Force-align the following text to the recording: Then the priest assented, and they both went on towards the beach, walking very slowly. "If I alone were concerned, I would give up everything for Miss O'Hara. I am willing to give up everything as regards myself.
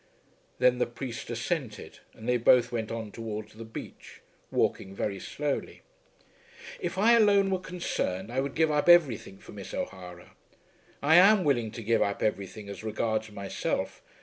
Then 0.57 0.79
the 0.79 0.87
priest 0.87 1.29
assented, 1.29 1.99
and 2.15 2.27
they 2.27 2.37
both 2.37 2.71
went 2.71 2.89
on 2.91 3.11
towards 3.11 3.53
the 3.53 3.63
beach, 3.63 4.21
walking 4.49 4.95
very 4.95 5.19
slowly. 5.19 5.83
"If 6.79 6.97
I 6.97 7.13
alone 7.13 7.51
were 7.51 7.59
concerned, 7.59 8.31
I 8.31 8.39
would 8.39 8.55
give 8.55 8.71
up 8.71 8.89
everything 8.89 9.37
for 9.37 9.51
Miss 9.51 9.75
O'Hara. 9.75 10.35
I 11.03 11.17
am 11.17 11.43
willing 11.43 11.69
to 11.73 11.83
give 11.83 12.01
up 12.01 12.23
everything 12.23 12.67
as 12.67 12.83
regards 12.83 13.29
myself. 13.31 14.01